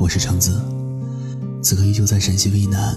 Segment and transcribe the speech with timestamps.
[0.00, 0.62] 我是橙子，
[1.60, 2.96] 此刻依旧在陕西渭南，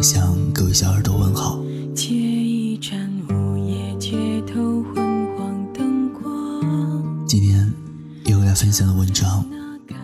[0.00, 1.58] 向各位小耳朵问好。
[1.92, 4.54] 借一盏午夜街头
[4.84, 7.68] 昏黄灯光，今天
[8.26, 9.44] 要给大家分享的文章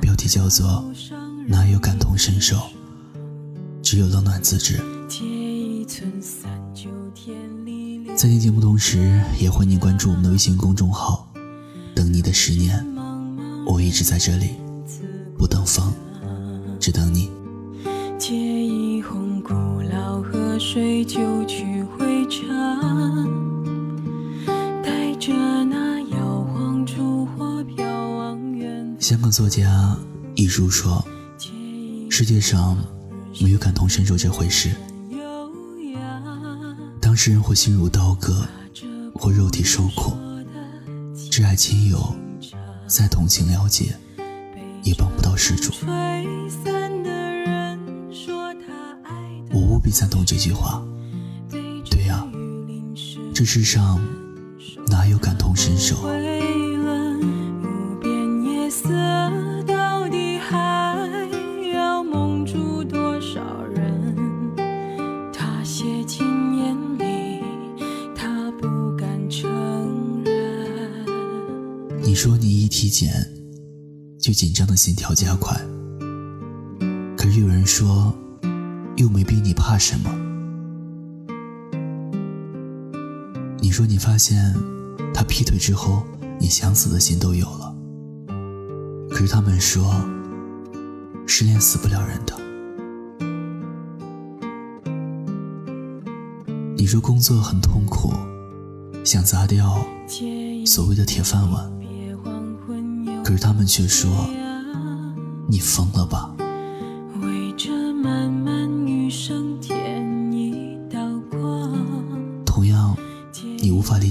[0.01, 0.85] 标题叫做
[1.47, 2.59] 《哪有感同身受，
[3.81, 4.79] 只有冷暖自知》。
[8.17, 11.33] 在听节目同时，也欢迎你关注我们的微信公众号
[11.95, 12.85] “等你的十年”，
[13.65, 14.51] 我一直在这里，
[15.39, 15.93] 不等风，
[16.83, 17.31] 只等你。
[18.19, 19.55] 借一泓古
[19.89, 23.25] 老河水，就去回肠，
[24.83, 25.33] 带着
[25.65, 29.97] 那摇晃烛火飘往远香港作家
[30.35, 31.05] 一书说
[31.39, 32.77] 借一：“世界上
[33.41, 34.73] 没有感同身受这回事。
[37.01, 38.45] 当事人或心如刀割，
[39.15, 40.15] 或肉体受苦，
[41.31, 42.13] 挚爱亲友
[42.89, 43.95] 再同情了解，
[44.83, 45.73] 也帮不到施主。
[49.53, 50.83] 我无比赞同这句话。
[51.91, 52.27] 对呀
[53.35, 54.01] 这世上
[54.89, 55.97] 哪有感同身受？
[55.97, 58.89] 回了无边夜色，
[59.67, 61.09] 到底还
[61.75, 63.41] 要蒙住多少
[63.75, 64.17] 人？
[65.33, 67.43] 他写进眼里，
[68.15, 71.07] 他不敢承认。
[72.03, 73.13] 你说你一体检
[74.19, 75.55] 就紧张的心跳加快，
[77.17, 78.15] 可是有人说，
[78.97, 80.11] 又没逼你怕什么？
[83.61, 84.55] 你说你发现
[85.15, 86.05] 他劈腿之后，
[86.39, 87.75] 你想死的心都有了，
[89.11, 89.95] 可是他们说，
[91.27, 92.37] 失恋死不了人的。
[96.77, 98.13] 你说工作很痛苦，
[99.05, 99.83] 想砸掉
[100.67, 101.73] 所谓的铁饭碗。
[103.25, 104.29] 可是他们却说，
[105.49, 106.35] 你疯了吧？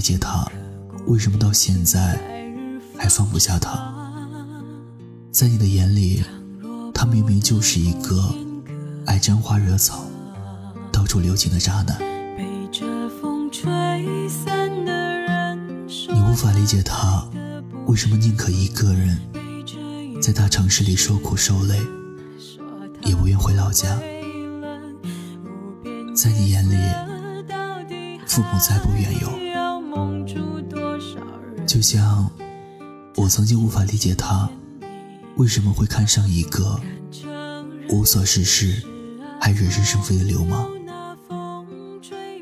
[0.02, 0.44] 解他
[1.06, 2.20] 为什么到现在
[2.98, 3.90] 还放不下他。
[5.30, 6.22] 在你的眼里，
[6.92, 8.34] 他明明就是一个
[9.06, 10.04] 爱沾花惹草、
[10.92, 11.98] 到处留情的渣男。
[16.08, 17.26] 你无法理解他
[17.86, 19.18] 为什么宁可一个人
[20.20, 21.78] 在大城市里受苦受累，
[23.02, 23.88] 也不愿回老家。
[26.14, 26.76] 在你眼里，
[28.26, 29.51] 父母再不远游。
[31.66, 32.30] 就像
[33.16, 34.48] 我曾经无法理解他
[35.36, 36.78] 为什么会看上一个
[37.88, 38.82] 无所事事
[39.40, 40.68] 还惹是生非的流氓。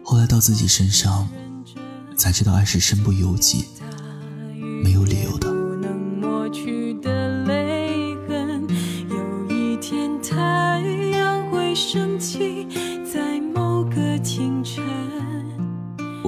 [0.05, 1.29] 后来到自己身上，
[2.17, 3.67] 才知道爱是身不由己，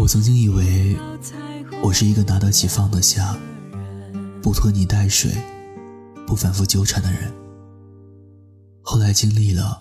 [0.02, 0.96] 我曾经以为
[1.80, 3.36] 我是一个拿得起放得下、
[4.42, 5.30] 不拖泥带水、
[6.26, 7.32] 不反复纠缠的人，
[8.80, 9.80] 后来经历了，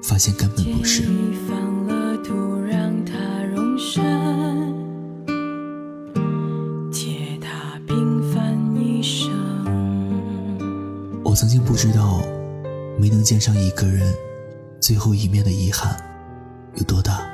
[0.00, 1.02] 发现根本不是。
[11.24, 12.22] 我曾经不知道，
[12.96, 14.14] 没能见上一个人
[14.80, 16.00] 最后一面的遗憾
[16.76, 17.29] 有多大。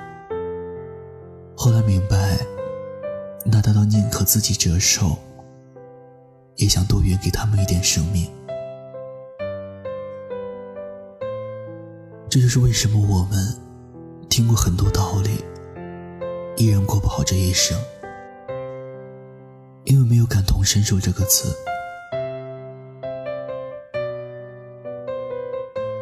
[1.66, 2.38] 后来明白，
[3.44, 5.19] 那大到宁可自己折寿，
[6.54, 8.31] 也想多匀给他们一点生命。
[12.31, 13.37] 这就是为什么我们
[14.31, 15.44] 听过很多道理，
[16.56, 17.76] 依然过不好这一生，
[19.82, 21.53] 因为没有感同身受这个词。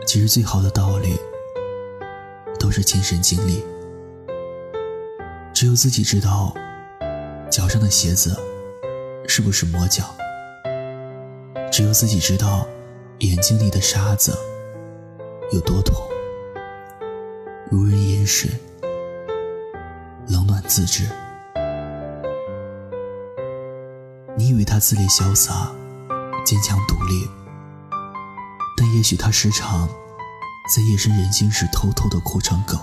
[0.07, 1.19] 其实最好的道理，
[2.61, 3.65] 都是亲身经历。
[5.65, 6.55] 只有自己知道，
[7.51, 8.39] 脚上的鞋子
[9.27, 10.05] 是不是磨脚；
[11.73, 12.67] 只有自己知道，
[13.21, 14.37] 眼睛里的沙子
[15.53, 15.97] 有多痛。
[17.71, 18.51] 如人饮水，
[20.29, 21.09] 冷暖自知。
[24.37, 25.73] 你以为他自立潇洒、
[26.45, 27.27] 坚强独立，
[28.77, 29.89] 但也许他时常
[30.77, 32.77] 在夜深人静时偷偷的哭成狗。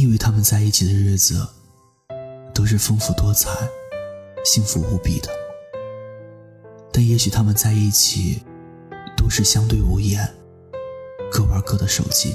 [0.00, 1.46] 你以为他们在一起的日子
[2.54, 3.50] 都是丰富多彩、
[4.42, 5.28] 幸福无比的，
[6.90, 8.42] 但也许他们在一起
[9.14, 10.26] 都是相对无言，
[11.30, 12.34] 各玩各的手机。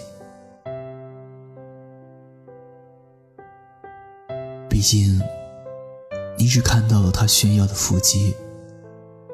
[4.70, 5.20] 毕竟，
[6.38, 8.36] 你只看到了他炫耀的腹肌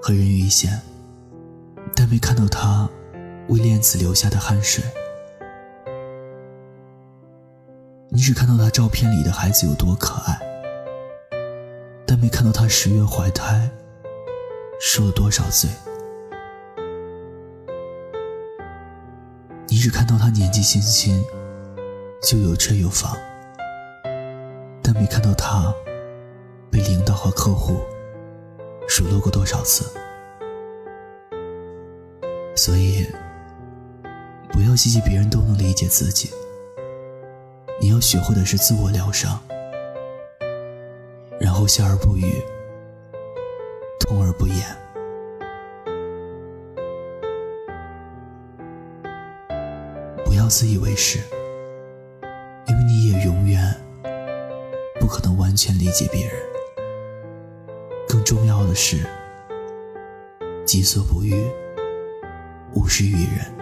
[0.02, 0.80] 和人鱼线，
[1.94, 2.90] 但没看到他
[3.50, 4.82] 为恋子流下的汗水。
[8.14, 10.38] 你只看到他照片里的孩子有多可爱，
[12.06, 13.72] 但没看到他十月怀胎
[14.82, 15.70] 受了多少罪。
[19.70, 21.24] 你只看到他年纪轻轻
[22.22, 23.16] 就有车有房，
[24.84, 25.74] 但没看到他
[26.70, 27.80] 被领导和客户
[28.90, 29.90] 数落过多少次。
[32.58, 33.08] 所以，
[34.52, 36.30] 不要希冀别人都能理解自己。
[37.82, 39.40] 你要学会的是自我疗伤，
[41.40, 42.32] 然后笑而不语，
[44.00, 44.56] 痛而不言。
[50.24, 51.18] 不要自以为是，
[52.68, 53.76] 因为你也永远
[55.00, 56.36] 不可能完全理解别人。
[58.08, 59.04] 更重要的是，
[60.68, 61.34] 己所不欲，
[62.76, 63.61] 勿施于人。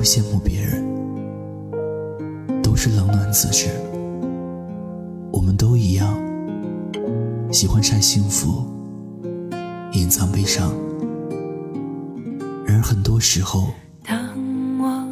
[0.00, 0.82] 不羡慕别人，
[2.62, 3.68] 都是冷暖自知。
[5.30, 6.18] 我们都一样，
[7.52, 8.64] 喜欢晒幸福，
[9.92, 10.72] 隐藏悲伤。
[12.64, 13.74] 然而很多时候，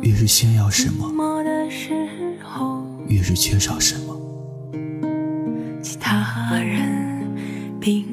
[0.01, 1.07] 越是炫耀什么，
[3.09, 4.17] 越是缺少什么。
[5.83, 7.31] 其他人
[7.79, 8.07] 并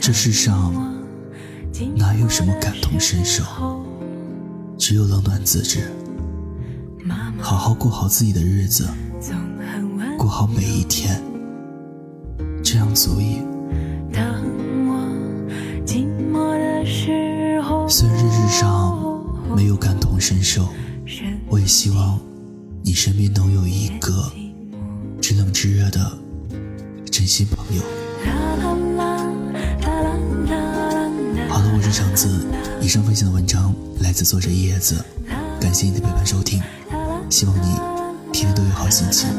[0.00, 0.72] 这世上
[1.94, 3.44] 哪有什么感同身受，
[4.78, 5.80] 只有冷暖自知。
[7.38, 8.88] 好好过好自己的日子，
[10.16, 11.22] 过好每一天，
[12.64, 13.42] 这样足矣。
[17.90, 18.98] 虽然日志上
[19.56, 20.68] 没有感同身受，
[21.48, 22.20] 我也希望
[22.82, 24.30] 你身边能有一个
[25.22, 26.12] 知冷知热的
[27.10, 27.82] 真心朋友。
[31.48, 32.46] 好了，我是橙子，
[32.82, 35.02] 以上分享的文章来自作者叶子，
[35.58, 36.60] 感谢你的陪伴收听，
[37.30, 37.74] 希望你
[38.34, 39.30] 天天都有好心情。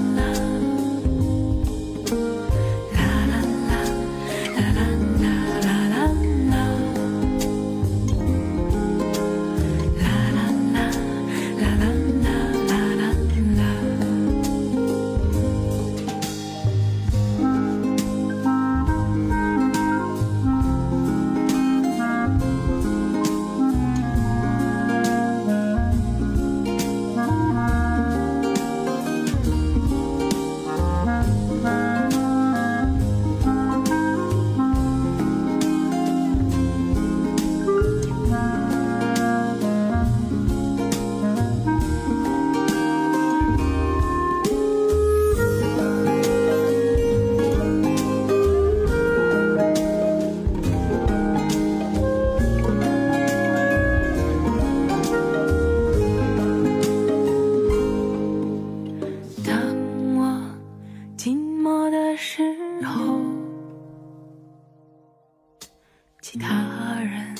[66.22, 67.36] 其他人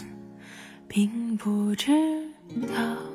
[0.88, 1.92] 并不知
[2.74, 3.09] 道。